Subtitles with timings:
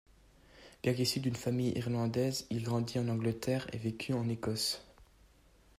[0.81, 4.81] Bien qu'issu d'une famille irlandaise, il grandit en Angleterre et vécut en Écosse.